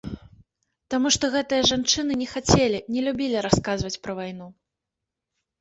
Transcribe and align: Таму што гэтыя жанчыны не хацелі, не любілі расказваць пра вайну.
Таму 0.93 1.07
што 1.15 1.29
гэтыя 1.35 1.67
жанчыны 1.71 2.17
не 2.21 2.29
хацелі, 2.33 2.79
не 2.97 3.01
любілі 3.09 3.45
расказваць 3.47 3.95
пра 4.09 4.13
вайну. 4.23 4.47